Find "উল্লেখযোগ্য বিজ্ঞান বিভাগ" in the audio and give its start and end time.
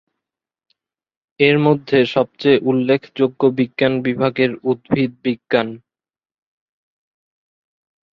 2.63-4.33